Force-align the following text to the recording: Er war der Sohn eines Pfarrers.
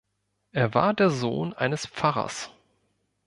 Er 0.51 0.73
war 0.73 0.95
der 0.95 1.11
Sohn 1.11 1.53
eines 1.53 1.85
Pfarrers. 1.85 2.49